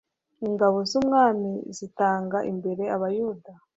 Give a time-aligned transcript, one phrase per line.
[0.47, 3.51] ingabo z'umwami zitanga imbere abayahudi